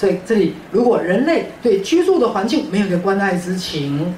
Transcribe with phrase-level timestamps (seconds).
[0.00, 4.14] 所以这里，如果人类对居住的环境没有一个关爱之情，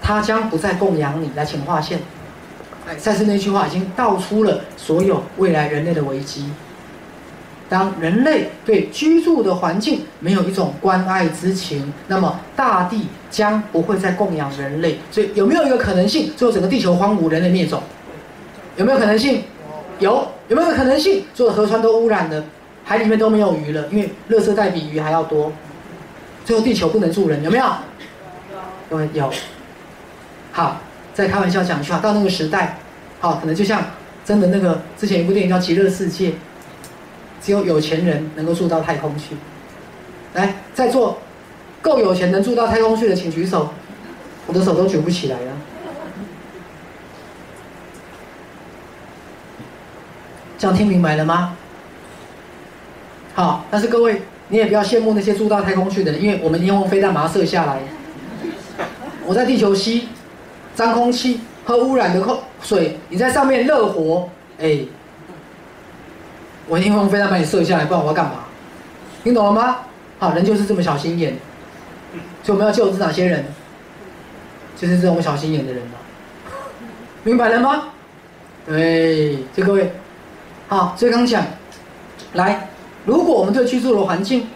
[0.00, 1.30] 他将不再供养你。
[1.36, 1.98] 来，请划线。
[2.88, 6.46] 哎，赛斯那句话已经道出了所有未来人类的危机。
[7.68, 14.96] 当人类对居住的环境没有一种关爱之情，那么大地将不会再供养人类。
[15.10, 17.82] 所以，有没有一个可能性，最后整个地球荒芜，人类灭种？
[18.78, 19.42] 有没有可能性？
[19.98, 20.26] 有。
[20.48, 22.42] 有没有可能性，所有的河川都污染了，
[22.84, 23.88] 海里面都没有鱼了？
[23.88, 25.52] 因为垃圾袋比鱼还要多。
[26.44, 27.64] 最后，地球不能住人，有没有？
[28.90, 29.32] 有有。
[30.52, 30.80] 好，
[31.14, 32.78] 再开玩笑讲一句，到那个时代，
[33.20, 33.82] 好，可能就像
[34.24, 36.30] 真的那个之前一部电影叫《极乐世界》。
[37.40, 39.36] 只有有钱人能够住到太空去。
[40.34, 41.18] 来，在座
[41.82, 43.70] 够有钱能住到太空去的，请举手。
[44.46, 45.52] 我的手都举不起来了。
[50.58, 51.56] 这样听明白了吗？
[53.34, 57.80] 好，但是各位，你也不要羡慕那些住到太空去的人，因为我们已经用飞弹把它射下来。
[59.26, 60.08] 我在地球吸
[60.74, 64.80] 脏空气，喝污染的空水，你在上面热活，哎。
[66.66, 68.44] 我因为用飞弹把你射下来，不然我要干嘛？
[69.22, 69.80] 听懂了吗？
[70.18, 71.36] 好人就是这么小心眼，
[72.42, 73.44] 所以我们要救的是哪些人？
[74.76, 75.98] 就是这种小心眼的人嘛。
[77.22, 77.88] 明白了吗？
[78.66, 79.92] 对，这各位，
[80.68, 81.44] 好，所以刚讲，
[82.32, 82.68] 来，
[83.04, 84.48] 如果我们对居住的环境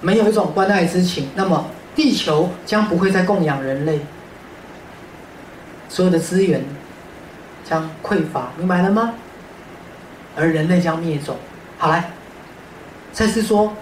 [0.00, 4.00] 没有一种关爱之情，那么地球将不会再供养人类，
[5.88, 6.64] 所有的资源
[7.64, 9.14] 将匮乏，明白了吗？
[10.36, 11.36] 而人类将灭种，
[11.78, 12.10] 好来，
[13.12, 13.72] 赛斯说，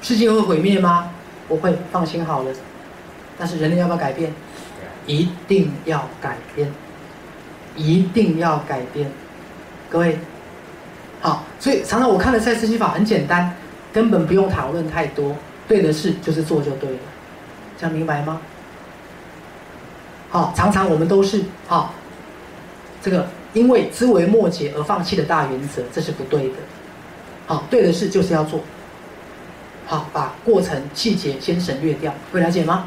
[0.00, 1.10] 世界会毁灭吗？
[1.48, 2.50] 不会，放心好了。
[3.36, 4.32] 但是人类要不要改变？
[5.06, 6.72] 一定要改变，
[7.76, 9.10] 一定要改变。
[9.90, 10.18] 各位，
[11.24, 13.50] 好，所以常常我看的赛斯心法很简单，
[13.94, 15.34] 根本不用讨论太多，
[15.66, 16.98] 对的事就是做就对了，
[17.78, 18.42] 这样明白吗？
[20.28, 21.94] 好，常常我们都是好，
[23.00, 23.26] 这个。
[23.54, 26.54] 因为枝微末节而放弃的大原则，这是不对的。
[27.46, 28.58] 好，对的事就是要做。
[29.86, 32.86] 好，把过程细节先省略掉，会了解吗？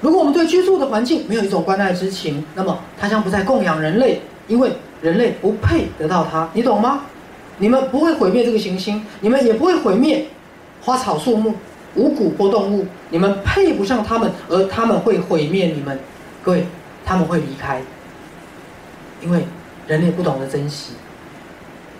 [0.00, 6.48] 如果我们对居住的环境没有一种关爱之情，那么它将不再供养人类，因为人类不配得到它。
[6.52, 7.02] 你懂吗？
[7.58, 10.26] 你们不会毁灭这个行星，你们也不会毁灭
[10.80, 11.54] 花草树木、
[11.94, 15.98] 五谷或动物，你们配不上他们，而他们会毁灭你们。
[16.42, 16.64] 各位，
[17.04, 17.82] 他们会离开。
[19.20, 19.44] 因为
[19.86, 20.94] 人类不懂得珍惜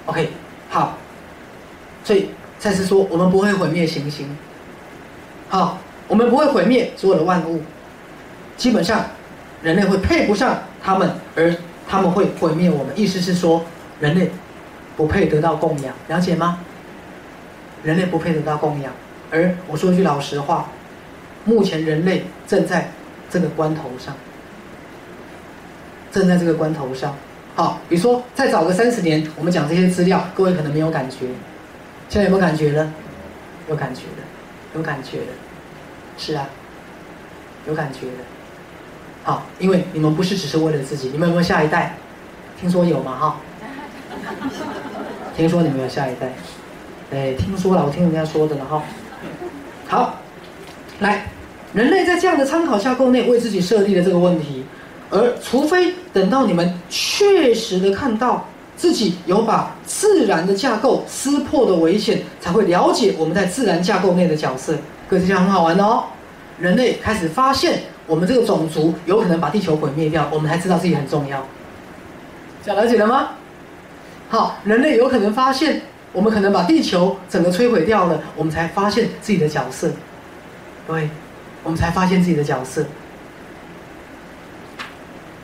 [0.06, 0.30] ，OK，
[0.70, 0.96] 好，
[2.02, 4.34] 所以再次说，我们不会毁灭行星，
[5.50, 5.78] 好，
[6.08, 7.60] 我们不会毁灭所有的万物，
[8.56, 9.04] 基本上
[9.62, 11.54] 人类会配不上他们，而
[11.90, 12.96] 他们会毁灭我们。
[12.96, 13.64] 意思是说，
[13.98, 14.30] 人类
[14.96, 16.60] 不配得到供养，了解吗？
[17.82, 18.92] 人类不配得到供养，
[19.32, 20.68] 而我说句老实话，
[21.44, 22.92] 目前人类正在
[23.28, 24.14] 这个关头上。
[26.12, 27.16] 正在这个关头上，
[27.54, 31.26] 好，比如说再早个三十年，我们讲这些资料，各位可能没有感觉，
[32.08, 32.92] 现在有没有感觉呢？
[33.68, 34.22] 有感觉的，
[34.74, 35.26] 有感觉的，
[36.18, 36.48] 是啊，
[37.66, 38.24] 有感觉的，
[39.22, 41.94] 好，因为你们不是只是为了自己，你们有没有下一代？
[42.60, 43.16] 听说有吗？
[43.18, 43.36] 哈，
[45.36, 46.32] 听说你们有下一代，
[47.12, 48.82] 哎，听说了，我听人家说的了哈。
[49.88, 50.14] 好，
[51.00, 51.26] 来，
[51.72, 54.64] 人类在这样的参考架构内为自己设立了这个问题。
[55.10, 64.76] 而除非等到你们确实的看到自己有把自然的架构撕破的危险，才会了解我们在自然架构内的角色。
[65.08, 66.04] 各位，这样很好玩哦。
[66.60, 71.46] 人类开始发现我们这个种族有可能把地球毁灭掉，我们才知道自己很重要。
[72.66, 73.28] 想了解了吗？
[74.28, 75.82] 好，人类有可能发现
[76.12, 79.92] 我们可能把地球整个摧毁掉了，我们才发现自己的角色。
[80.88, 81.08] 各位，
[81.62, 82.84] 我们才发现自己的角色。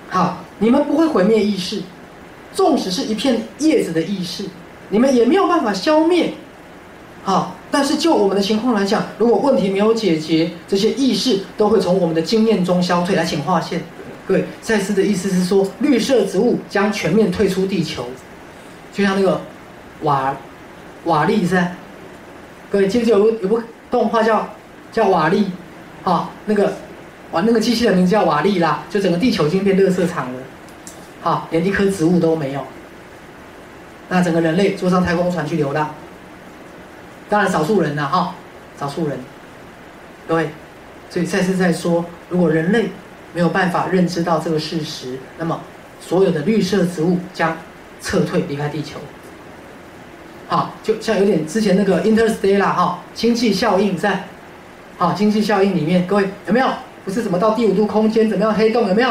[0.08, 1.82] 好，你们不会毁灭意识，
[2.52, 4.44] 纵使是一片叶子的意识，
[4.88, 6.34] 你们也没有办法消灭。
[7.22, 13.14] 好，但是就我们的情况来讲，如果问题没有解决，这些意识都会从我们的经验中消退。
[13.14, 13.82] 来，请划线。
[14.26, 18.06] 各位，赛斯的意思是说，绿色植物将全面退出地球，
[18.94, 19.42] 就像那个
[20.00, 20.34] 瓦
[21.04, 21.62] 瓦力是？
[22.70, 24.48] 各位记不记得有有部动画叫
[24.90, 25.44] 叫瓦力？
[26.02, 26.72] 啊，那个。
[27.32, 30.40] 哇，那个机器的名字叫瓦利啦，就整个地球已经变垃圾场了，
[31.20, 32.60] 好，连一棵植物都没有。
[34.08, 35.94] 那整个人类坐上太空船去流浪，
[37.28, 38.34] 当然少数人了哈，
[38.78, 39.18] 少数人。
[40.28, 40.50] 各位，
[41.10, 42.90] 所以赛斯在说，如果人类
[43.32, 45.60] 没有办法认知到这个事实，那么
[46.00, 47.56] 所有的绿色植物将
[48.00, 48.98] 撤退离开地球。
[50.48, 54.24] 好，就像有点之前那个 Interstellar 哈，经济效应在，
[54.98, 56.68] 好，经济效应里面，各位有没有？
[57.04, 59.10] 不是什么到第五度空间怎么样黑洞有没有？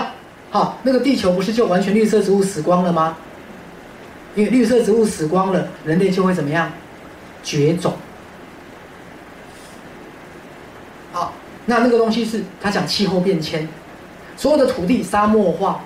[0.51, 3.17] 好，那个地球不是就完全绿色植物死光了吗？
[4.35, 6.71] 因为绿色植物死光了，人类就会怎么样？
[7.41, 7.93] 绝种。
[11.13, 11.33] 好，
[11.67, 13.67] 那那个东西是他讲气候变迁，
[14.37, 15.81] 所有的土地沙漠化，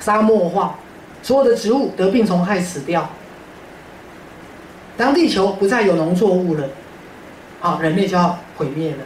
[0.00, 0.76] 沙漠化，
[1.22, 3.08] 所有的植物得病虫害死掉。
[4.96, 6.68] 当地球不再有农作物了，
[7.60, 8.98] 好，人类就要毁灭了。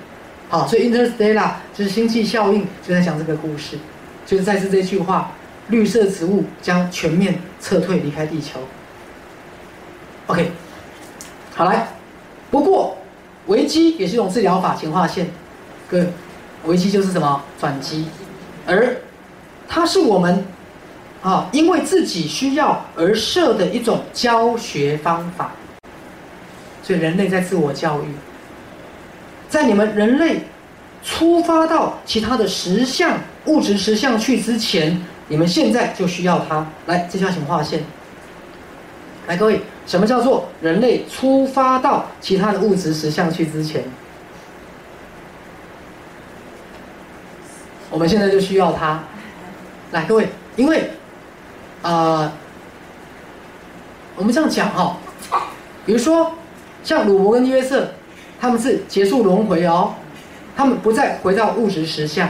[0.49, 3.79] 好，所以 Interstellar 就是星际效应，就在讲这个故事，
[4.27, 5.33] 就是再次这句话：
[5.69, 8.61] 绿色植物将全面撤退离开地球。
[10.27, 10.53] OK，
[11.55, 11.89] 好来，
[12.51, 12.97] 不过
[13.47, 15.29] 危机也是一种治疗法，请划线。
[15.91, 16.07] 各位，
[16.67, 18.07] 危机就是什么转机，
[18.67, 18.97] 而
[19.67, 20.45] 它是我们
[21.23, 25.53] 啊因为自己需要而设的一种教学方法。
[26.83, 28.07] 所以人类在自我教育。
[29.49, 30.43] 在你们人类
[31.03, 36.67] 出发到其他的实相物质实相去之前，你们现在就需要它。
[36.87, 37.83] 来，这条请划线。
[39.27, 43.85] 来，各位，什么叫做人类出发到其他的物质实相去之前？
[47.91, 49.03] 我们现在就需要它。
[49.93, 50.91] 来，各位，因为
[51.83, 52.33] 啊，
[54.17, 54.97] 我们这样讲哈，
[55.87, 56.33] 比如说
[56.83, 57.93] 像鲁伯跟约瑟。
[58.41, 59.95] 他们是结束轮回哦，
[60.57, 62.29] 他们不再回到物质实相，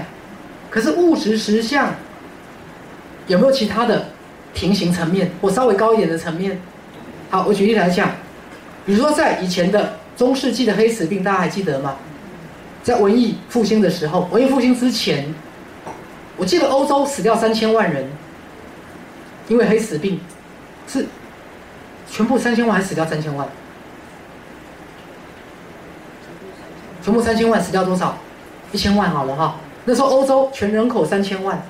[0.70, 1.92] 可是物质实相
[3.26, 4.08] 有没有其他的
[4.54, 6.58] 平行层面或稍微高一点的层面？
[7.28, 8.12] 好，我举例来讲，
[8.86, 11.96] 比如说在以前的中世纪的黑死病，大家还记得吗？
[12.82, 15.34] 在文艺复兴的时候，文艺复兴之前，
[16.38, 18.08] 我记得欧洲死掉三千万人，
[19.48, 20.20] 因为黑死病，
[20.86, 21.04] 是
[22.08, 23.46] 全部三千万还是死掉三千万？
[27.02, 28.16] 全部三千万死掉多少？
[28.72, 29.56] 一千万好了哈。
[29.84, 31.60] 那时候欧洲全人口三千万，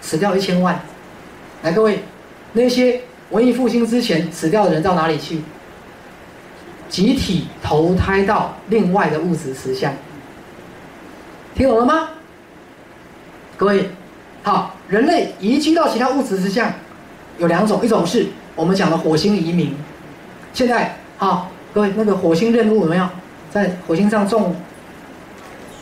[0.00, 0.78] 死掉一千万。
[1.62, 2.02] 来，各位，
[2.52, 3.00] 那些
[3.30, 5.42] 文艺复兴之前死掉的人到哪里去？
[6.88, 9.94] 集体投胎到另外的物质实相。
[11.54, 12.08] 听懂了吗？
[13.56, 13.88] 各位，
[14.42, 16.74] 好，人类移居到其他物质之下
[17.38, 18.26] 有两种，一种是
[18.56, 19.74] 我们讲的火星移民。
[20.54, 23.06] 现在，好，各位，那个火星任务有没有
[23.50, 24.56] 在火星上种？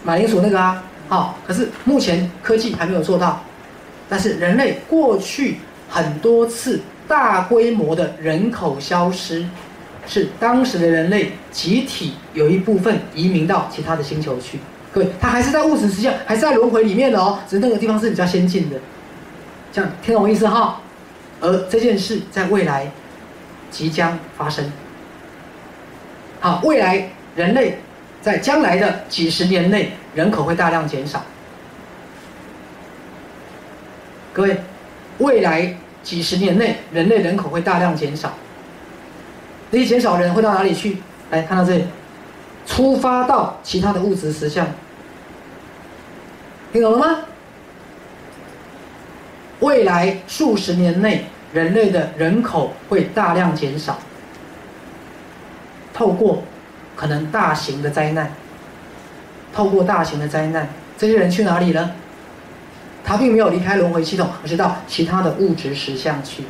[0.03, 3.41] 马铃薯那个啊，好，可是目前科技还没有做到。
[4.09, 5.59] 但是人类过去
[5.89, 9.45] 很多次大规模的人口消失，
[10.07, 14.59] 是当时的人类集体有一部分移民到其他的星球去。
[14.93, 18.77] 各位，它还是在物质实相，还是在轮回里面的哦，只是那个地方是比较先进的。
[19.73, 20.81] 这样听懂我意思哈？
[21.41, 22.91] 而这件事在未来
[23.71, 24.73] 即将发生。
[26.41, 27.79] 好，未来人类。
[28.21, 31.23] 在将来的几十年内，人口会大量减少。
[34.33, 34.57] 各位，
[35.19, 38.35] 未来几十年内，人类人口会大量减少。
[39.71, 40.99] 这些减少人会到哪里去？
[41.31, 41.85] 来看到这里，
[42.79, 44.65] 出发到其他的物质实相。
[46.73, 47.19] 听懂了吗？
[49.59, 53.99] 未来数十年内，人类的人口会大量减少。
[55.93, 56.45] 透过。
[56.95, 58.33] 可能大型的灾难，
[59.53, 61.93] 透过大型的灾难，这些人去哪里了？
[63.05, 66.43] 他并没有离开轮回系统，而是到其他的物质实相去。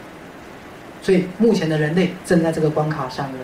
[1.03, 3.39] 所以目前的人类正在这个关卡上了。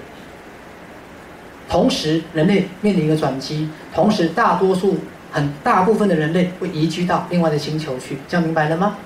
[1.69, 4.99] 同时，人类面临一个转机，同时大多数
[5.33, 8.19] 很大部分的人类会移居到另外的星球去。
[8.29, 8.97] 这样明白了吗？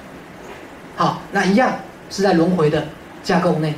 [0.97, 1.73] 好，那一样
[2.11, 2.87] 是在轮回的
[3.23, 3.75] 架构内。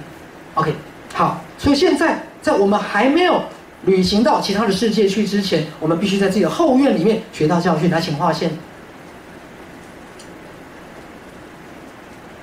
[0.54, 0.74] OK，
[1.14, 3.42] 好，所以现在在我们还没有。
[3.86, 7.90] 旅行到其他的世界去之前，我们必须在自己的后院里面学到教训。
[7.90, 8.50] 来，请划线。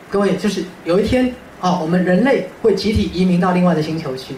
[0.10, 4.34] 各位，就是有一天啊，我们人类会集体移民到另外的星球去。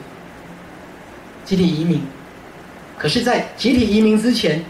[1.50, 2.00] 集体移民，
[2.96, 4.63] 可是，在集体移民之前，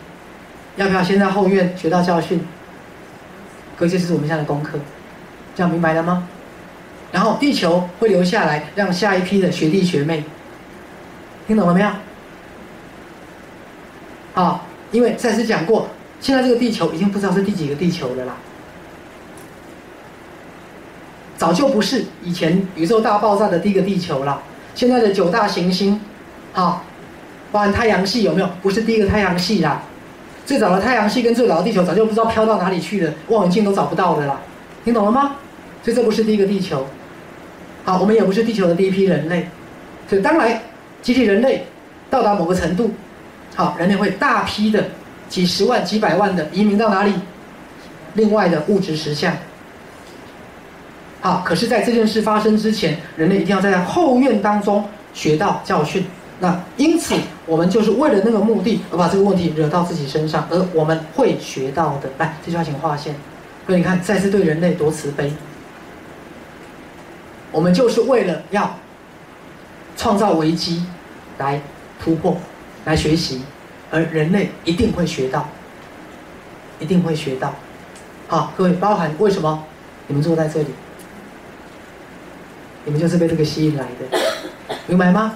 [0.77, 2.39] 要不要先在后院学到教训？
[3.75, 4.79] 各位，这是我们现在的功课，
[5.53, 6.25] 这样明白了吗？
[7.11, 10.23] 然后，地球会留下来，让下一批的学弟学妹
[11.47, 11.89] 听懂了没有？
[14.35, 14.61] 啊，
[14.93, 15.89] 因为赛斯讲过，
[16.21, 18.37] 现在这个地球已经不知道是第几个地球了啦，
[21.35, 24.41] 早就不是以前宇宙大爆炸的第一个地球了。
[24.73, 25.99] 现在的九大行星，
[26.53, 26.83] 好，
[27.51, 28.49] 包含太阳系有没有？
[28.61, 29.81] 不是第一个太阳系啦，
[30.45, 34.39] 最早的太阳系跟最早的地球早就不知道飘到哪里去了，望远镜都找不到的啦，
[34.83, 35.35] 听懂了吗？
[35.83, 36.85] 所以这不是第一个地球，
[37.85, 39.47] 好，我们也不是地球的第一批人类，
[40.07, 40.59] 所以当然
[41.01, 41.65] 集体人类
[42.09, 42.91] 到达某个程度，
[43.55, 44.83] 好，人类会大批的
[45.29, 47.13] 几十万、几百万的移民到哪里？
[48.15, 49.31] 另外的物质实相。
[51.21, 56.03] 好，可是，在这件事发生之前，人类一定要在后院当中学到教训。
[56.41, 57.15] 那因此，
[57.45, 62.09] 我们就是为了那个目的而把这个问题惹到自己身上，而我们会学到的。
[62.17, 63.13] 来，这句话请划线。
[63.67, 65.33] 各位，你看，再次对人类多慈悲。
[67.51, 68.73] 我们就是为了要
[69.97, 70.85] 创造危机，
[71.39, 71.61] 来
[72.01, 72.37] 突破，
[72.85, 73.41] 来学习，
[73.91, 75.49] 而人类一定会学到，
[76.79, 77.53] 一定会学到。
[78.27, 79.65] 好，各位，包含为什么
[80.07, 80.67] 你们坐在这里？
[82.85, 84.17] 你们就是被这个吸引来的，
[84.87, 85.35] 明白吗？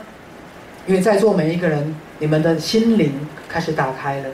[0.85, 3.13] 因为在座每一个人，你们的心灵
[3.47, 4.29] 开始打开了，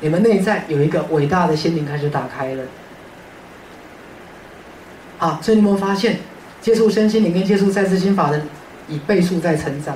[0.00, 2.64] 你们内在有一个伟大的心灵开始打开了。
[5.18, 6.20] 啊，所以你们发现，
[6.62, 8.40] 接触身心灵跟接触在世心法的，
[8.88, 9.94] 以倍数在成长。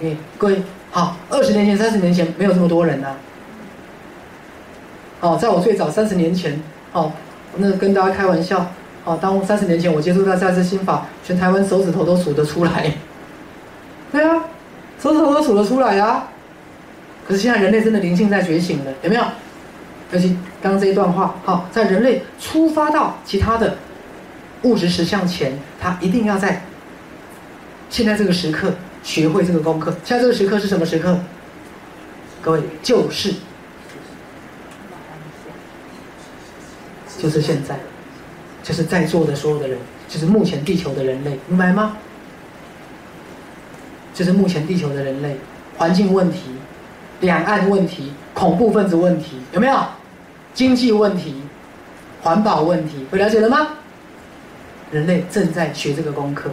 [0.00, 3.14] 因为各位，好，二十年前、三十年前没有这么多人呐。
[5.20, 6.58] 哦，在我最早三十年前，
[6.92, 7.12] 哦，
[7.56, 8.72] 那跟大家开玩笑，
[9.04, 12.90] 哦，当三十年前我接触到在世心法，全台湾手指头都数得出来。
[14.12, 14.44] 对啊，
[15.00, 16.28] 手指头都数得出来啊！
[17.26, 19.22] 可是现在人类真的灵性在觉醒了，有没有？
[20.12, 23.76] 尤其刚刚这一段话，好，在人类出发到其他的
[24.62, 26.64] 物质实相前，他一定要在
[27.88, 28.74] 现在这个时刻
[29.04, 29.94] 学会这个功课。
[30.04, 31.16] 现在这个时刻是什么时刻？
[32.42, 33.32] 各位，就是
[37.16, 37.78] 就是现在，
[38.64, 41.96] 就是在座的所有的人，就是目前地球的人类，明白吗？
[44.20, 45.34] 就是目前地球的人类
[45.78, 46.50] 环境问题、
[47.20, 49.78] 两岸问题、恐怖分子问题有没有？
[50.52, 51.36] 经济问题、
[52.20, 53.68] 环保问题，会了解了吗？
[54.90, 56.50] 人类正在学这个功课。